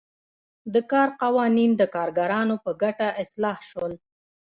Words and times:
د 0.73 0.75
کار 0.91 1.09
قوانین 1.23 1.71
د 1.77 1.83
کارګرانو 1.95 2.55
په 2.63 2.71
ګټه 2.81 3.07
اصلاح 3.23 3.57
شول. 3.69 3.93